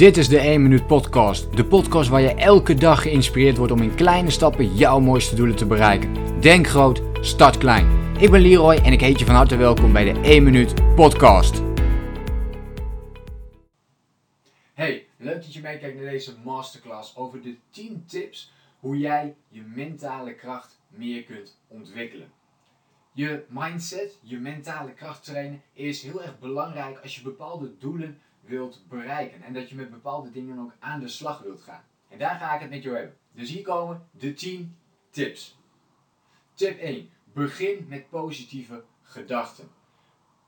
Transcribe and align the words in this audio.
Dit 0.00 0.16
is 0.16 0.28
de 0.28 0.38
1 0.38 0.62
Minuut 0.62 0.86
Podcast. 0.86 1.56
De 1.56 1.64
podcast 1.64 2.08
waar 2.08 2.20
je 2.20 2.34
elke 2.34 2.74
dag 2.74 3.02
geïnspireerd 3.02 3.56
wordt 3.56 3.72
om 3.72 3.82
in 3.82 3.94
kleine 3.94 4.30
stappen 4.30 4.74
jouw 4.74 5.00
mooiste 5.00 5.34
doelen 5.34 5.56
te 5.56 5.66
bereiken. 5.66 6.40
Denk 6.40 6.66
groot, 6.66 7.02
start 7.20 7.58
klein. 7.58 8.14
Ik 8.18 8.30
ben 8.30 8.40
Leroy 8.40 8.74
en 8.74 8.92
ik 8.92 9.00
heet 9.00 9.18
je 9.18 9.24
van 9.24 9.34
harte 9.34 9.56
welkom 9.56 9.92
bij 9.92 10.12
de 10.12 10.20
1 10.20 10.42
Minuut 10.42 10.94
Podcast. 10.94 11.62
Hey, 14.74 15.06
leuk 15.16 15.42
dat 15.42 15.54
je 15.54 15.60
meekijkt 15.60 15.96
naar 16.00 16.10
deze 16.10 16.34
masterclass 16.44 17.16
over 17.16 17.42
de 17.42 17.56
10 17.70 18.04
tips 18.06 18.52
hoe 18.78 18.98
jij 18.98 19.34
je 19.48 19.62
mentale 19.74 20.34
kracht 20.34 20.80
meer 20.88 21.22
kunt 21.22 21.58
ontwikkelen. 21.68 22.32
Je 23.12 23.44
mindset, 23.48 24.18
je 24.22 24.38
mentale 24.38 24.92
kracht 24.92 25.24
trainen 25.24 25.62
is 25.72 26.02
heel 26.02 26.22
erg 26.22 26.38
belangrijk 26.38 26.98
als 27.02 27.16
je 27.16 27.22
bepaalde 27.22 27.72
doelen 27.78 28.20
wilt 28.40 28.84
bereiken. 28.88 29.42
En 29.42 29.52
dat 29.52 29.68
je 29.68 29.74
met 29.74 29.90
bepaalde 29.90 30.30
dingen 30.30 30.58
ook 30.58 30.72
aan 30.78 31.00
de 31.00 31.08
slag 31.08 31.42
wilt 31.42 31.62
gaan. 31.62 31.84
En 32.08 32.18
daar 32.18 32.38
ga 32.38 32.54
ik 32.54 32.60
het 32.60 32.70
met 32.70 32.82
jou 32.82 32.96
hebben. 32.96 33.16
Dus 33.32 33.50
hier 33.50 33.62
komen 33.62 34.08
de 34.10 34.32
10 34.32 34.76
tips. 35.10 35.58
Tip 36.54 36.78
1. 36.78 37.10
Begin 37.32 37.86
met 37.88 38.08
positieve 38.08 38.84
gedachten. 39.02 39.68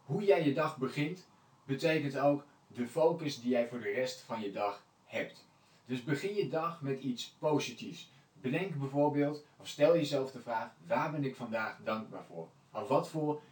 Hoe 0.04 0.24
jij 0.24 0.44
je 0.44 0.54
dag 0.54 0.78
begint, 0.78 1.28
betekent 1.64 2.18
ook 2.18 2.44
de 2.66 2.86
focus 2.86 3.40
die 3.40 3.50
jij 3.50 3.68
voor 3.68 3.80
de 3.80 3.92
rest 3.92 4.20
van 4.20 4.40
je 4.40 4.52
dag 4.52 4.84
hebt. 5.04 5.46
Dus 5.86 6.04
begin 6.04 6.34
je 6.34 6.48
dag 6.48 6.82
met 6.82 7.00
iets 7.00 7.36
positiefs. 7.38 8.10
Bedenk 8.32 8.78
bijvoorbeeld, 8.78 9.44
of 9.56 9.68
stel 9.68 9.96
jezelf 9.96 10.30
de 10.30 10.40
vraag: 10.40 10.70
waar 10.86 11.10
ben 11.10 11.24
ik 11.24 11.36
vandaag 11.36 11.78
dankbaar 11.84 12.24
voor? 12.24 12.48
Of 12.72 12.88
wat 12.88 13.08
voor 13.08 13.42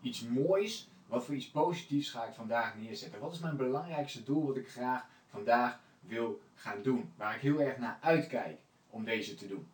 iets 0.00 0.20
moois 0.20 0.88
wat 1.10 1.24
voor 1.24 1.34
iets 1.34 1.50
positiefs 1.50 2.10
ga 2.10 2.24
ik 2.24 2.34
vandaag 2.34 2.76
neerzetten? 2.76 3.20
Wat 3.20 3.32
is 3.32 3.38
mijn 3.38 3.56
belangrijkste 3.56 4.22
doel 4.22 4.46
wat 4.46 4.56
ik 4.56 4.68
graag 4.68 5.06
vandaag 5.30 5.80
wil 6.00 6.40
gaan 6.54 6.82
doen? 6.82 7.12
Waar 7.16 7.34
ik 7.34 7.40
heel 7.40 7.60
erg 7.60 7.78
naar 7.78 7.98
uitkijk 8.00 8.58
om 8.90 9.04
deze 9.04 9.34
te 9.34 9.48
doen. 9.48 9.68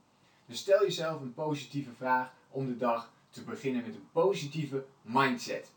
Dus 0.47 0.59
stel 0.59 0.83
jezelf 0.83 1.21
een 1.21 1.35
positieve 1.35 1.93
vraag 1.93 2.33
om 2.51 2.67
de 2.67 2.77
dag 2.77 3.13
te 3.31 3.43
beginnen 3.45 3.83
met 3.87 3.95
een 3.95 4.09
positieve 4.13 4.85
mindset. 5.03 5.71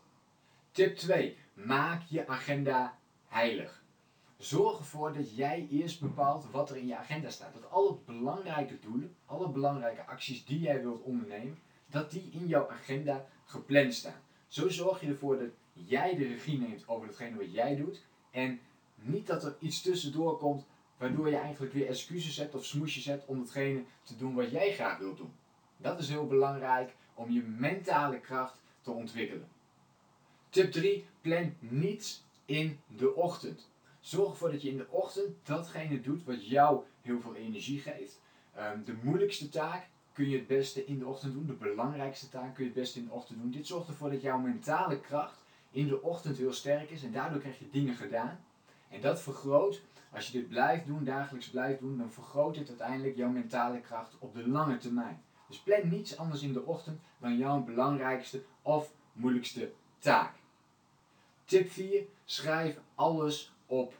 Tip 0.70 0.96
2. 0.96 1.36
Maak 1.54 2.02
je 2.08 2.26
agenda 2.26 2.98
heilig. 3.28 3.82
Zorg 4.36 4.78
ervoor 4.78 5.12
dat 5.12 5.36
jij 5.36 5.66
eerst 5.70 6.00
bepaalt 6.00 6.50
wat 6.50 6.70
er 6.70 6.76
in 6.76 6.86
je 6.86 6.96
agenda 6.96 7.30
staat. 7.30 7.54
Dat 7.54 7.70
alle 7.70 7.96
belangrijke 8.06 8.78
doelen, 8.80 9.14
alle 9.26 9.48
belangrijke 9.48 10.06
acties 10.06 10.44
die 10.44 10.60
jij 10.60 10.82
wilt 10.82 11.02
ondernemen, 11.02 11.58
dat 11.86 12.10
die 12.10 12.30
in 12.32 12.46
jouw 12.46 12.70
agenda 12.70 13.26
gepland 13.44 13.94
staan. 13.94 14.20
Zo 14.50 14.68
zorg 14.68 15.00
je 15.00 15.06
ervoor 15.06 15.38
dat 15.38 15.50
jij 15.72 16.16
de 16.16 16.26
regie 16.26 16.58
neemt 16.58 16.88
over 16.88 17.06
hetgene 17.06 17.36
wat 17.36 17.52
jij 17.52 17.76
doet. 17.76 18.02
En 18.30 18.60
niet 18.94 19.26
dat 19.26 19.44
er 19.44 19.56
iets 19.58 19.82
tussendoor 19.82 20.38
komt 20.38 20.66
waardoor 20.96 21.28
je 21.28 21.36
eigenlijk 21.36 21.72
weer 21.72 21.86
excuses 21.86 22.36
hebt 22.36 22.54
of 22.54 22.64
smoesjes 22.64 23.04
hebt 23.04 23.26
om 23.26 23.40
hetgene 23.40 23.84
te 24.02 24.16
doen 24.16 24.34
wat 24.34 24.50
jij 24.50 24.72
graag 24.72 24.98
wilt 24.98 25.16
doen. 25.16 25.32
Dat 25.76 25.98
is 25.98 26.08
heel 26.08 26.26
belangrijk 26.26 26.94
om 27.14 27.30
je 27.30 27.42
mentale 27.42 28.20
kracht 28.20 28.60
te 28.80 28.90
ontwikkelen. 28.90 29.48
Tip 30.48 30.72
3. 30.72 31.06
Plan 31.20 31.54
niets 31.58 32.24
in 32.44 32.80
de 32.86 33.14
ochtend. 33.14 33.70
Zorg 34.00 34.30
ervoor 34.30 34.50
dat 34.50 34.62
je 34.62 34.70
in 34.70 34.76
de 34.76 34.90
ochtend 34.90 35.36
datgene 35.42 36.00
doet 36.00 36.24
wat 36.24 36.48
jou 36.48 36.82
heel 37.02 37.20
veel 37.20 37.34
energie 37.34 37.80
geeft. 37.80 38.20
Ehm, 38.54 38.84
de 38.84 38.96
moeilijkste 39.02 39.48
taak 39.48 39.88
kun 40.12 40.28
je 40.28 40.36
het 40.36 40.46
beste 40.46 40.84
in 40.84 40.98
de 40.98 41.06
ochtend 41.06 41.32
doen. 41.32 41.46
De 41.46 41.52
belangrijkste 41.52 42.28
taak 42.28 42.54
kun 42.54 42.64
je 42.64 42.70
het 42.70 42.78
beste 42.78 42.98
in 42.98 43.04
de 43.04 43.12
ochtend 43.12 43.40
doen. 43.40 43.50
Dit 43.50 43.66
zorgt 43.66 43.88
ervoor 43.88 44.10
dat 44.10 44.22
jouw 44.22 44.38
mentale 44.38 45.00
kracht 45.00 45.38
in 45.70 45.88
de 45.88 46.02
ochtend 46.02 46.36
heel 46.36 46.52
sterk 46.52 46.90
is 46.90 47.02
en 47.02 47.12
daardoor 47.12 47.40
krijg 47.40 47.58
je 47.58 47.70
dingen 47.70 47.94
gedaan. 47.94 48.40
En 48.88 49.00
dat 49.00 49.20
vergroot, 49.20 49.82
als 50.12 50.26
je 50.26 50.32
dit 50.38 50.48
blijft 50.48 50.86
doen, 50.86 51.04
dagelijks 51.04 51.48
blijft 51.48 51.80
doen, 51.80 51.98
dan 51.98 52.10
vergroot 52.10 52.54
dit 52.54 52.68
uiteindelijk 52.68 53.16
jouw 53.16 53.30
mentale 53.30 53.80
kracht 53.80 54.16
op 54.18 54.34
de 54.34 54.48
lange 54.48 54.76
termijn. 54.76 55.22
Dus 55.48 55.58
plan 55.58 55.88
niets 55.88 56.16
anders 56.16 56.42
in 56.42 56.52
de 56.52 56.64
ochtend 56.64 57.00
dan 57.18 57.36
jouw 57.36 57.62
belangrijkste 57.62 58.42
of 58.62 58.92
moeilijkste 59.12 59.72
taak. 59.98 60.34
Tip 61.44 61.70
4. 61.70 62.04
Schrijf 62.24 62.78
alles 62.94 63.52
op 63.66 63.94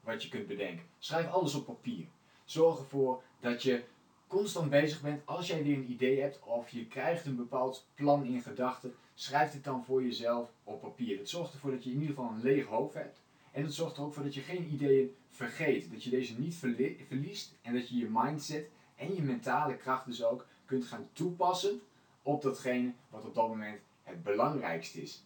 wat 0.00 0.22
je 0.22 0.28
kunt 0.28 0.46
bedenken. 0.46 0.86
Schrijf 0.98 1.30
alles 1.30 1.54
op 1.54 1.66
papier. 1.66 2.06
Zorg 2.44 2.78
ervoor 2.78 3.22
dat 3.40 3.62
je 3.62 3.84
constant 4.30 4.70
bezig 4.70 5.00
bent, 5.00 5.22
als 5.24 5.46
jij 5.46 5.62
weer 5.62 5.76
een 5.76 5.90
idee 5.90 6.20
hebt 6.20 6.40
of 6.42 6.68
je 6.68 6.86
krijgt 6.86 7.26
een 7.26 7.36
bepaald 7.36 7.86
plan 7.94 8.24
in 8.24 8.42
gedachten, 8.42 8.94
schrijf 9.14 9.52
dit 9.52 9.64
dan 9.64 9.84
voor 9.84 10.02
jezelf 10.02 10.50
op 10.64 10.80
papier. 10.80 11.18
Het 11.18 11.28
zorgt 11.28 11.52
ervoor 11.52 11.70
dat 11.70 11.84
je 11.84 11.90
in 11.90 12.00
ieder 12.00 12.14
geval 12.14 12.30
een 12.30 12.42
leeg 12.42 12.66
hoofd 12.66 12.94
hebt. 12.94 13.20
En 13.52 13.62
het 13.62 13.74
zorgt 13.74 13.96
er 13.96 14.02
ook 14.02 14.14
voor 14.14 14.22
dat 14.22 14.34
je 14.34 14.40
geen 14.40 14.72
ideeën 14.72 15.14
vergeet. 15.30 15.90
Dat 15.92 16.04
je 16.04 16.10
deze 16.10 16.40
niet 16.40 16.54
verliest 16.54 17.54
en 17.62 17.74
dat 17.74 17.88
je 17.88 17.96
je 17.96 18.08
mindset 18.10 18.68
en 18.96 19.14
je 19.14 19.22
mentale 19.22 19.76
kracht 19.76 20.06
dus 20.06 20.24
ook 20.24 20.46
kunt 20.64 20.84
gaan 20.84 21.08
toepassen 21.12 21.80
op 22.22 22.42
datgene 22.42 22.92
wat 23.08 23.24
op 23.24 23.34
dat 23.34 23.48
moment 23.48 23.80
het 24.02 24.22
belangrijkste 24.22 25.02
is. 25.02 25.24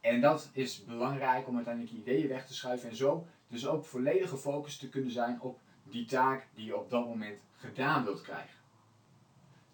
En 0.00 0.20
dat 0.20 0.50
is 0.52 0.84
belangrijk 0.84 1.48
om 1.48 1.56
uiteindelijk 1.56 1.94
ideeën 1.94 2.28
weg 2.28 2.46
te 2.46 2.54
schuiven 2.54 2.88
en 2.88 2.96
zo 2.96 3.26
dus 3.48 3.66
ook 3.66 3.84
volledig 3.84 4.30
gefocust 4.30 4.80
te 4.80 4.88
kunnen 4.88 5.10
zijn 5.10 5.40
op 5.40 5.58
die 5.90 6.04
taak 6.04 6.46
die 6.54 6.64
je 6.64 6.76
op 6.76 6.90
dat 6.90 7.06
moment 7.06 7.40
gedaan 7.56 8.04
wilt 8.04 8.22
krijgen. 8.22 8.58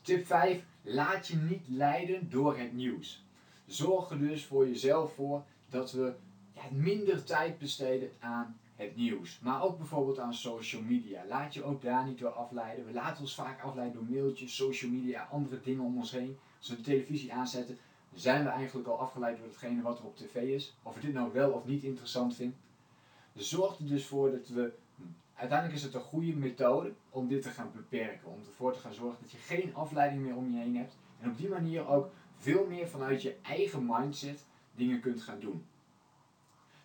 Tip 0.02 0.26
5. 0.26 0.62
Laat 0.82 1.26
je 1.26 1.36
niet 1.36 1.68
leiden 1.68 2.30
door 2.30 2.58
het 2.58 2.72
nieuws. 2.72 3.24
Zorg 3.66 4.10
er 4.10 4.18
dus 4.18 4.44
voor 4.44 4.68
jezelf 4.68 5.14
voor 5.14 5.44
dat 5.68 5.92
we 5.92 6.14
minder 6.70 7.24
tijd 7.24 7.58
besteden 7.58 8.10
aan 8.18 8.58
het 8.76 8.96
nieuws. 8.96 9.38
Maar 9.40 9.62
ook 9.62 9.78
bijvoorbeeld 9.78 10.18
aan 10.18 10.34
social 10.34 10.82
media. 10.82 11.24
Laat 11.28 11.54
je 11.54 11.62
ook 11.62 11.82
daar 11.82 12.06
niet 12.06 12.18
door 12.18 12.30
afleiden. 12.30 12.86
We 12.86 12.92
laten 12.92 13.20
ons 13.22 13.34
vaak 13.34 13.62
afleiden 13.62 13.94
door 13.94 14.16
mailtjes, 14.16 14.56
social 14.56 14.90
media, 14.90 15.28
andere 15.30 15.60
dingen 15.60 15.84
om 15.84 15.96
ons 15.96 16.10
heen. 16.10 16.38
Als 16.58 16.68
we 16.68 16.76
de 16.76 16.82
televisie 16.82 17.32
aanzetten, 17.32 17.78
zijn 18.14 18.44
we 18.44 18.50
eigenlijk 18.50 18.88
al 18.88 18.98
afgeleid 18.98 19.36
door 19.36 19.46
hetgene 19.46 19.82
wat 19.82 19.98
er 19.98 20.04
op 20.04 20.16
tv 20.16 20.34
is. 20.34 20.74
Of 20.82 20.94
we 20.94 21.00
dit 21.00 21.12
nou 21.12 21.32
wel 21.32 21.50
of 21.50 21.64
niet 21.64 21.82
interessant 21.82 22.34
vinden. 22.34 22.58
Zorg 23.34 23.78
er 23.78 23.86
dus 23.86 24.06
voor 24.06 24.30
dat 24.30 24.48
we 24.48 24.72
uiteindelijk 25.36 25.78
is 25.78 25.84
het 25.84 25.94
een 25.94 26.00
goede 26.00 26.36
methode 26.36 26.92
om 27.10 27.28
dit 27.28 27.42
te 27.42 27.50
gaan 27.50 27.70
beperken. 27.74 28.28
Om 28.28 28.40
ervoor 28.46 28.72
te 28.72 28.78
gaan 28.78 28.94
zorgen 28.94 29.18
dat 29.22 29.30
je 29.30 29.38
geen 29.38 29.74
afleiding 29.74 30.22
meer 30.22 30.36
om 30.36 30.50
je 30.50 30.58
heen 30.58 30.76
hebt. 30.76 30.96
En 31.20 31.30
op 31.30 31.36
die 31.36 31.48
manier 31.48 31.88
ook 31.88 32.10
veel 32.36 32.66
meer 32.66 32.88
vanuit 32.88 33.22
je 33.22 33.36
eigen 33.42 33.86
mindset 33.86 34.44
dingen 34.74 35.00
kunt 35.00 35.22
gaan 35.22 35.40
doen. 35.40 35.66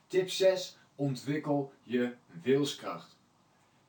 Tip 0.07 0.29
6. 0.29 0.77
Ontwikkel 0.95 1.73
je 1.83 2.13
wilskracht. 2.41 3.19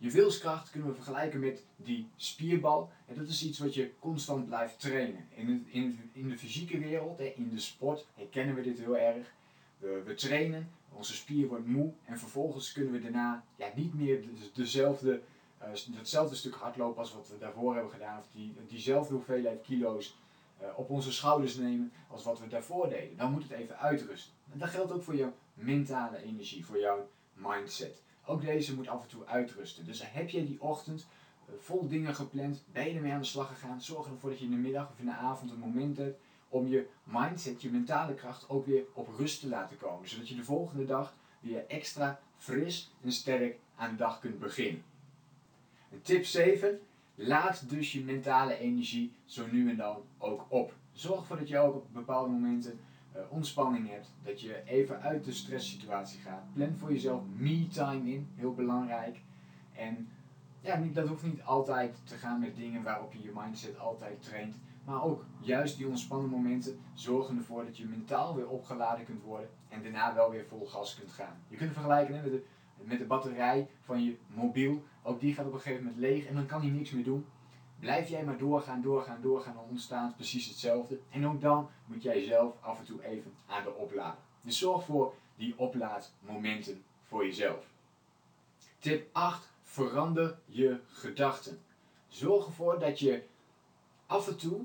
Je 0.03 0.11
wilskracht 0.11 0.71
kunnen 0.71 0.89
we 0.89 0.95
vergelijken 0.95 1.41
met 1.41 1.65
die 1.77 2.09
spierbal. 2.17 2.91
En 3.07 3.15
dat 3.15 3.29
is 3.29 3.45
iets 3.45 3.59
wat 3.59 3.75
je 3.75 3.93
constant 3.99 4.47
blijft 4.47 4.81
trainen. 4.81 5.29
In, 5.35 5.67
in, 6.13 6.29
de 6.29 6.39
fysieke 6.39 6.79
wereld, 6.79 7.21
in 7.21 7.49
de 7.49 7.61
sport, 7.61 8.07
herkennen 8.15 8.55
we 8.55 8.63
dit 8.63 8.79
heel 8.79 8.97
erg. 8.97 9.33
We, 9.79 10.03
we 10.05 10.15
trainen, 10.15 10.71
onze 10.97 11.15
spier 11.15 11.49
wordt 11.49 11.67
moe 11.67 11.93
en 12.05 12.19
vervolgens 12.19 12.73
kunnen 12.73 12.93
we 12.93 13.01
daarna 13.01 13.45
ja, 13.57 13.67
niet 13.75 13.95
meer 13.95 14.25
dezelfde, 14.55 15.23
uh, 15.63 15.97
hetzelfde 15.97 16.35
stuk 16.35 16.55
hardlopen 16.55 16.99
als 16.99 17.15
wat 17.15 17.29
we 17.29 17.39
daarvoor 17.39 17.75
hebben 17.75 17.93
gedaan. 17.93 18.19
Of 18.19 18.27
die, 18.33 18.55
diezelfde 18.67 19.15
hoeveelheid 19.15 19.63
kilo's 19.63 20.17
uh, 20.63 20.69
op 20.77 20.91
onze 20.91 21.13
schouders 21.13 21.57
nemen 21.57 21.93
als 22.09 22.25
wat 22.25 22.41
we 22.41 22.49
daarvoor 22.49 22.89
deden. 22.89 23.17
Dan 23.17 23.33
moet 23.33 23.43
het 23.43 23.53
even 23.53 23.79
uitrusten. 23.79 24.33
En 24.53 24.59
dat 24.59 24.69
geldt 24.69 24.93
ook 24.93 25.03
voor 25.03 25.17
jouw 25.17 25.33
mentale 25.55 26.23
energie, 26.23 26.65
voor 26.65 26.79
jouw 26.79 27.09
mindset. 27.33 28.03
Ook 28.25 28.41
deze 28.41 28.75
moet 28.75 28.89
af 28.89 29.03
en 29.03 29.09
toe 29.09 29.27
uitrusten. 29.27 29.85
Dus 29.85 30.13
heb 30.13 30.29
je 30.29 30.47
die 30.47 30.61
ochtend 30.61 31.07
uh, 31.49 31.55
vol 31.59 31.89
dingen 31.89 32.15
gepland, 32.15 32.65
ben 32.73 32.89
je 32.89 32.95
ermee 32.95 33.13
aan 33.13 33.21
de 33.21 33.27
slag 33.27 33.49
gegaan, 33.49 33.83
zorg 33.83 34.07
ervoor 34.07 34.31
dat 34.31 34.39
je 34.39 34.45
in 34.45 34.51
de 34.51 34.57
middag 34.57 34.91
of 34.91 34.99
in 34.99 35.05
de 35.05 35.13
avond 35.13 35.51
een 35.51 35.59
moment 35.59 35.97
hebt 35.97 36.21
om 36.53 36.67
je 36.67 36.87
mindset, 37.05 37.63
je 37.63 37.71
mentale 37.71 38.15
kracht 38.15 38.49
ook 38.49 38.67
weer 38.67 38.85
op 38.93 39.09
rust 39.19 39.41
te 39.41 39.49
laten 39.49 39.77
komen. 39.77 40.09
Zodat 40.09 40.29
je 40.29 40.35
de 40.35 40.45
volgende 40.45 40.85
dag 40.85 41.15
weer 41.41 41.67
extra 41.67 42.21
fris 42.37 42.93
en 43.01 43.13
sterk 43.13 43.59
aan 43.77 43.91
de 43.91 43.97
dag 43.97 44.21
kunt 44.21 44.39
beginnen. 44.39 44.83
En 45.91 46.03
tip 46.03 46.25
7. 46.25 46.81
Laat 47.15 47.71
dus 47.71 47.93
je 47.93 48.05
mentale 48.05 48.59
energie 48.59 49.13
zo 49.25 49.47
nu 49.51 49.71
en 49.71 49.77
dan 49.77 50.03
ook 50.19 50.47
op. 50.49 50.75
Zorg 50.93 51.21
ervoor 51.21 51.39
dat 51.39 51.49
je 51.49 51.59
ook 51.59 51.75
op 51.75 51.87
bepaalde 51.93 52.31
momenten 52.31 52.81
uh, 53.17 53.21
ontspanning 53.29 53.89
hebt. 53.89 54.13
Dat 54.23 54.41
je 54.41 54.63
even 54.65 55.01
uit 55.01 55.25
de 55.25 55.33
stresssituatie 55.33 56.21
gaat. 56.21 56.53
Plan 56.55 56.77
voor 56.79 56.93
jezelf 56.93 57.23
me-time 57.37 58.11
in. 58.11 58.29
Heel 58.35 58.55
belangrijk. 58.55 59.21
En 59.73 60.09
ja, 60.61 60.83
dat 60.93 61.09
hoeft 61.09 61.23
niet 61.23 61.43
altijd 61.43 61.97
te 62.05 62.17
gaan 62.17 62.41
met 62.41 62.57
dingen 62.57 62.83
waarop 62.83 63.13
je 63.13 63.23
je 63.23 63.33
mindset 63.35 63.79
altijd 63.79 64.23
traint. 64.23 64.57
Maar 64.85 65.03
ook 65.05 65.25
juist 65.41 65.77
die 65.77 65.87
ontspannen 65.87 66.31
momenten 66.31 66.81
zorgen 66.95 67.37
ervoor 67.37 67.65
dat 67.65 67.77
je 67.77 67.85
mentaal 67.85 68.35
weer 68.35 68.49
opgeladen 68.49 69.05
kunt 69.05 69.23
worden 69.23 69.49
en 69.69 69.83
daarna 69.83 70.15
wel 70.15 70.31
weer 70.31 70.47
vol 70.47 70.67
gas 70.67 70.99
kunt 70.99 71.13
gaan. 71.13 71.43
Je 71.49 71.57
kunt 71.57 71.69
het 71.69 71.79
vergelijken 71.79 72.15
met, 72.15 72.25
de, 72.25 72.45
met 72.85 72.99
de 72.99 73.05
batterij 73.05 73.69
van 73.81 74.05
je 74.05 74.17
mobiel. 74.27 74.83
Ook 75.03 75.21
die 75.21 75.35
gaat 75.35 75.47
op 75.47 75.53
een 75.53 75.61
gegeven 75.61 75.85
moment 75.85 76.01
leeg 76.01 76.27
en 76.27 76.35
dan 76.35 76.47
kan 76.47 76.61
hij 76.61 76.71
niks 76.71 76.91
meer 76.91 77.05
doen. 77.05 77.27
Blijf 77.79 78.09
jij 78.09 78.25
maar 78.25 78.39
doorgaan, 78.39 78.83
doorgaan, 78.83 79.21
doorgaan, 79.21 79.55
dan 79.55 79.65
ontstaat 79.69 80.17
precies 80.17 80.49
hetzelfde. 80.49 81.01
En 81.11 81.27
ook 81.27 81.41
dan 81.41 81.69
moet 81.87 82.03
jij 82.03 82.25
zelf 82.25 82.55
af 82.61 82.79
en 82.79 82.85
toe 82.85 83.05
even 83.05 83.33
aan 83.47 83.63
de 83.63 83.75
opladen. 83.75 84.21
Dus 84.41 84.59
zorg 84.59 84.85
voor 84.85 85.15
die 85.37 85.59
oplaadmomenten 85.59 86.83
voor 87.03 87.25
jezelf. 87.25 87.67
Tip 88.79 89.09
8. 89.13 89.51
Verander 89.63 90.39
je 90.45 90.81
gedachten. 90.87 91.59
Zorg 92.09 92.47
ervoor 92.47 92.79
dat 92.79 92.99
je 92.99 93.23
af 94.13 94.29
en 94.29 94.37
toe, 94.37 94.61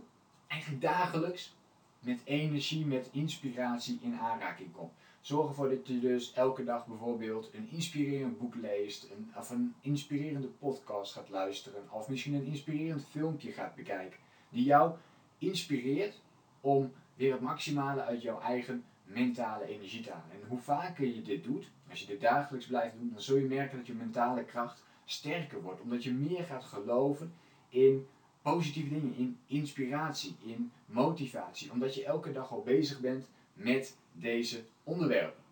eigenlijk 0.48 0.82
dagelijks, 0.82 1.56
met 2.00 2.22
energie, 2.24 2.86
met 2.86 3.10
inspiratie 3.12 4.00
in 4.02 4.18
aanraking 4.20 4.72
komt. 4.74 4.92
Zorg 5.22 5.48
ervoor 5.48 5.70
dat 5.70 5.88
je 5.88 6.00
dus 6.00 6.34
elke 6.34 6.64
dag 6.64 6.88
bijvoorbeeld 6.88 7.50
een 7.54 7.68
inspirerend 7.72 8.38
boek 8.38 8.56
leest, 8.56 9.04
een, 9.04 9.32
of 9.36 9.50
een 9.50 9.76
inspirerende 9.82 10.48
podcast 10.48 11.14
gaat 11.14 11.30
luisteren, 11.30 11.92
of 11.92 12.10
misschien 12.10 12.34
een 12.34 12.46
inspirerend 12.46 13.06
filmpje 13.06 13.52
gaat 13.52 13.76
bekijken, 13.76 14.20
die 14.50 14.64
jou 14.64 14.96
inspireert 15.38 16.22
om 16.62 16.92
weer 17.16 17.32
het 17.32 17.42
maximale 17.42 18.02
uit 18.02 18.22
jouw 18.22 18.40
eigen 18.40 18.84
mentale 19.04 19.66
energie 19.66 20.02
te 20.02 20.12
halen. 20.12 20.32
En 20.32 20.48
hoe 20.48 20.60
vaker 20.60 21.06
je 21.06 21.22
dit 21.22 21.44
doet, 21.44 21.72
als 21.90 22.00
je 22.00 22.06
dit 22.06 22.22
dagelijks 22.22 22.68
blijft 22.68 22.96
doen, 22.98 23.10
dan 23.14 23.22
zul 23.22 23.38
je 23.38 23.46
merken 23.46 23.78
dat 23.78 23.88
je 23.88 23.94
mentale 23.94 24.44
kracht 24.44 24.84
sterker 25.06 25.62
wordt, 25.62 25.82
omdat 25.82 26.04
je 26.04 26.14
meer 26.14 26.44
gaat 26.44 26.64
geloven 26.64 27.34
in 27.70 28.08
positieve 28.54 28.90
dingen, 28.90 29.16
in 29.16 29.40
inspiratie, 29.48 30.36
in 30.46 30.72
motivatie, 30.86 31.72
omdat 31.72 31.96
je 31.96 32.06
elke 32.06 32.32
dag 32.32 32.52
al 32.52 32.62
bezig 32.62 33.00
bent 33.00 33.28
met 33.54 33.98
deze 34.12 34.64
onderwerpen. 34.84 35.44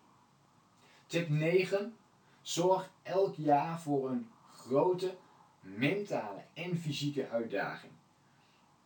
Tip 1.06 1.28
9. 1.28 1.96
Zorg 2.42 2.90
elk 3.02 3.34
jaar 3.34 3.80
voor 3.80 4.10
een 4.10 4.28
grote 4.50 5.16
mentale 5.60 6.44
en 6.54 6.76
fysieke 6.76 7.28
uitdaging. 7.28 7.92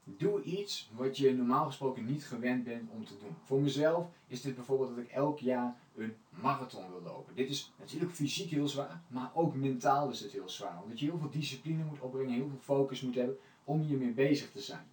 Doe 0.05 0.43
iets 0.43 0.91
wat 0.93 1.17
je 1.17 1.35
normaal 1.35 1.67
gesproken 1.67 2.05
niet 2.05 2.25
gewend 2.25 2.65
bent 2.65 2.91
om 2.91 3.05
te 3.05 3.19
doen. 3.19 3.37
Voor 3.45 3.61
mezelf 3.61 4.07
is 4.27 4.41
dit 4.41 4.55
bijvoorbeeld 4.55 4.97
dat 4.97 5.05
ik 5.05 5.11
elk 5.11 5.39
jaar 5.39 5.77
een 5.97 6.15
marathon 6.31 6.91
wil 6.91 7.03
lopen. 7.03 7.35
Dit 7.35 7.51
is 7.51 7.73
natuurlijk 7.79 8.13
fysiek 8.13 8.51
heel 8.51 8.69
zwaar, 8.69 9.01
maar 9.09 9.31
ook 9.35 9.55
mentaal 9.55 10.11
is 10.11 10.21
het 10.21 10.33
heel 10.33 10.49
zwaar. 10.49 10.83
Omdat 10.83 11.01
je 11.01 11.07
heel 11.07 11.19
veel 11.19 11.31
discipline 11.31 11.85
moet 11.85 12.01
opbrengen, 12.01 12.33
heel 12.33 12.49
veel 12.49 12.59
focus 12.61 13.01
moet 13.01 13.15
hebben 13.15 13.39
om 13.65 13.81
hiermee 13.81 14.13
bezig 14.13 14.51
te 14.51 14.61
zijn. 14.61 14.87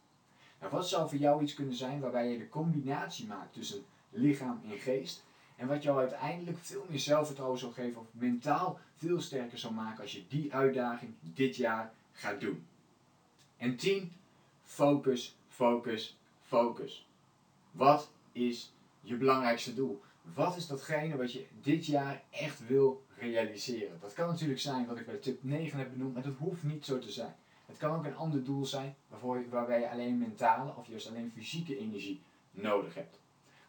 Nou, 0.60 0.72
wat 0.72 0.90
zou 0.90 1.10
voor 1.10 1.18
jou 1.18 1.42
iets 1.42 1.54
kunnen 1.54 1.76
zijn 1.76 2.00
waarbij 2.00 2.32
je 2.32 2.38
de 2.38 2.50
combinatie 2.50 3.28
maakt 3.28 3.54
tussen 3.54 3.86
lichaam 4.10 4.62
en 4.72 4.78
geest? 4.78 5.26
En 5.56 5.68
wat 5.68 5.84
jou 5.84 6.00
uiteindelijk 6.00 6.58
veel 6.58 6.86
meer 6.90 7.00
zelfvertrouwen 7.00 7.60
zal 7.60 7.72
geven 7.72 8.02
of 8.02 8.08
mentaal 8.12 8.80
veel 8.96 9.22
sterker 9.22 9.58
zal 9.58 9.72
maken 9.72 10.02
als 10.02 10.12
je 10.12 10.24
die 10.28 10.54
uitdaging 10.54 11.14
dit 11.22 11.56
jaar 11.56 11.94
gaat 12.12 12.42
doen. 12.42 12.66
En 13.58 13.76
10. 13.76 14.12
Focus, 14.68 15.36
focus, 15.48 16.18
focus. 16.42 17.08
Wat 17.72 18.12
is 18.32 18.74
je 19.02 19.16
belangrijkste 19.16 19.74
doel? 19.74 20.02
Wat 20.34 20.56
is 20.56 20.68
datgene 20.68 21.18
wat 21.18 21.32
je 21.32 21.46
dit 21.62 21.86
jaar 21.86 22.24
echt 22.30 22.68
wil 22.68 23.06
realiseren? 23.18 24.00
Dat 24.00 24.14
kan 24.14 24.28
natuurlijk 24.28 24.60
zijn 24.60 24.86
wat 24.86 25.00
ik 25.00 25.06
bij 25.06 25.16
tip 25.16 25.44
9 25.44 25.80
heb 25.80 25.92
benoemd, 25.92 26.14
maar 26.14 26.24
dat 26.24 26.36
hoeft 26.38 26.64
niet 26.64 26.86
zo 26.86 27.00
te 27.00 27.12
zijn. 27.12 27.36
Het 27.66 27.78
kan 27.78 27.96
ook 27.96 28.06
een 28.06 28.16
ander 28.16 28.44
doel 28.44 28.66
zijn 28.66 28.96
waarbij 29.50 29.80
je 29.80 29.90
alleen 29.90 30.18
mentale 30.18 30.76
of 30.76 30.88
juist 30.88 31.10
alleen 31.10 31.32
fysieke 31.36 31.78
energie 31.78 32.22
nodig 32.52 32.94
hebt. 32.96 33.20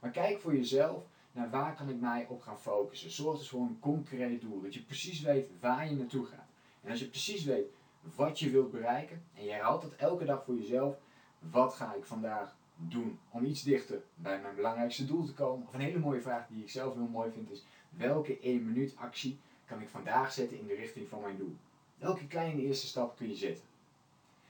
Maar 0.01 0.11
kijk 0.11 0.41
voor 0.41 0.55
jezelf 0.55 1.05
naar 1.33 1.51
waar 1.51 1.75
kan 1.75 1.89
ik 1.89 2.01
mij 2.01 2.27
op 2.29 2.43
gaan 2.43 2.61
focussen. 2.61 3.11
Zorg 3.11 3.39
dus 3.39 3.49
voor 3.49 3.61
een 3.61 3.79
concreet 3.81 4.41
doel. 4.41 4.63
Dat 4.63 4.75
je 4.75 4.83
precies 4.83 5.21
weet 5.21 5.51
waar 5.61 5.89
je 5.89 5.97
naartoe 5.97 6.27
gaat. 6.27 6.49
En 6.83 6.91
als 6.91 7.01
je 7.01 7.09
precies 7.09 7.45
weet 7.45 7.67
wat 8.15 8.39
je 8.39 8.51
wilt 8.51 8.71
bereiken 8.71 9.23
en 9.35 9.45
je 9.45 9.51
herhaalt 9.51 9.83
dat 9.83 9.95
elke 9.97 10.25
dag 10.25 10.45
voor 10.45 10.55
jezelf, 10.55 10.97
wat 11.39 11.75
ga 11.75 11.95
ik 11.95 12.05
vandaag 12.05 12.57
doen 12.77 13.19
om 13.31 13.45
iets 13.45 13.63
dichter 13.63 14.03
bij 14.15 14.41
mijn 14.41 14.55
belangrijkste 14.55 15.07
doel 15.07 15.25
te 15.25 15.35
komen? 15.35 15.67
Of 15.67 15.75
een 15.75 15.81
hele 15.81 15.99
mooie 15.99 16.21
vraag 16.21 16.47
die 16.47 16.63
ik 16.63 16.71
zelf 16.71 16.95
heel 16.95 17.09
mooi 17.09 17.31
vind 17.31 17.51
is, 17.51 17.65
welke 17.91 18.39
1 18.41 18.65
minuut 18.65 18.97
actie 18.97 19.39
kan 19.67 19.81
ik 19.81 19.89
vandaag 19.89 20.33
zetten 20.33 20.59
in 20.59 20.67
de 20.67 20.75
richting 20.75 21.09
van 21.09 21.21
mijn 21.21 21.37
doel? 21.37 21.57
Welke 21.97 22.27
kleine 22.27 22.63
eerste 22.63 22.87
stap 22.87 23.17
kun 23.17 23.29
je 23.29 23.35
zetten? 23.35 23.65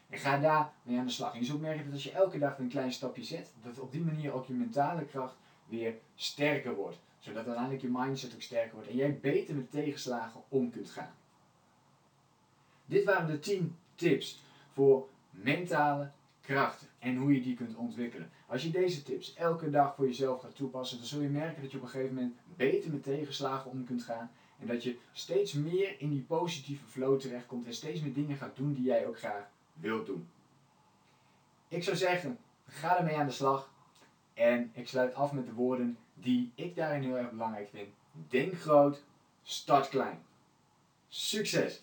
En 0.09 0.19
ga 0.19 0.39
daar 0.39 0.73
mee 0.83 0.99
aan 0.99 1.07
de 1.07 1.13
slag. 1.13 1.33
En 1.33 1.39
je 1.39 1.45
zult 1.45 1.61
merken 1.61 1.85
dat 1.85 1.93
als 1.93 2.03
je 2.03 2.13
elke 2.13 2.39
dag 2.39 2.59
een 2.59 2.69
klein 2.69 2.93
stapje 2.93 3.25
zet, 3.25 3.53
dat 3.63 3.79
op 3.79 3.93
die 3.93 4.05
manier 4.05 4.33
ook 4.33 4.47
je 4.47 4.53
mentale 4.53 5.05
kracht 5.05 5.37
weer 5.67 5.95
sterker 6.15 6.75
wordt. 6.75 6.99
Zodat 7.19 7.45
uiteindelijk 7.45 7.83
je 7.83 7.89
mindset 7.91 8.35
ook 8.35 8.43
sterker 8.43 8.75
wordt 8.75 8.89
en 8.89 8.97
jij 8.97 9.19
beter 9.19 9.55
met 9.55 9.71
tegenslagen 9.71 10.43
om 10.49 10.71
kunt 10.71 10.91
gaan. 10.91 11.15
Dit 12.89 13.05
waren 13.05 13.27
de 13.27 13.39
10 13.39 13.77
tips 13.95 14.43
voor 14.73 15.09
mentale 15.31 16.11
krachten 16.41 16.87
en 16.99 17.17
hoe 17.17 17.35
je 17.35 17.43
die 17.43 17.55
kunt 17.55 17.77
ontwikkelen. 17.77 18.31
Als 18.47 18.63
je 18.63 18.71
deze 18.71 19.03
tips 19.03 19.35
elke 19.35 19.71
dag 19.71 19.95
voor 19.95 20.07
jezelf 20.07 20.41
gaat 20.41 20.57
toepassen, 20.57 20.99
dan 20.99 21.07
zul 21.07 21.21
je 21.21 21.29
merken 21.29 21.63
dat 21.63 21.71
je 21.71 21.77
op 21.77 21.83
een 21.83 21.89
gegeven 21.89 22.15
moment 22.15 22.35
beter 22.57 22.91
met 22.91 23.03
tegenslagen 23.03 23.71
om 23.71 23.85
kunt 23.85 24.03
gaan. 24.03 24.31
En 24.59 24.67
dat 24.67 24.83
je 24.83 24.99
steeds 25.13 25.53
meer 25.53 26.01
in 26.01 26.11
die 26.11 26.21
positieve 26.21 26.87
flow 26.87 27.21
terechtkomt 27.21 27.67
en 27.67 27.75
steeds 27.75 28.01
meer 28.01 28.13
dingen 28.13 28.37
gaat 28.37 28.57
doen 28.57 28.75
die 28.75 28.85
jij 28.85 29.07
ook 29.07 29.19
graag 29.19 29.49
wilt 29.73 30.07
doen. 30.07 30.29
Ik 31.69 31.83
zou 31.83 31.97
zeggen, 31.97 32.39
ga 32.67 32.99
ermee 32.99 33.17
aan 33.17 33.27
de 33.27 33.33
slag. 33.33 33.71
En 34.35 34.71
ik 34.75 34.89
sluit 34.89 35.15
af 35.15 35.33
met 35.33 35.47
de 35.47 35.53
woorden 35.53 35.99
die 36.15 36.53
ik 36.55 36.77
daarin 36.77 37.03
heel 37.03 37.17
erg 37.17 37.31
belangrijk 37.31 37.69
vind. 37.69 37.89
Denk 38.29 38.61
groot, 38.61 39.03
start 39.43 39.89
klein. 39.89 40.23
Succes! 41.09 41.83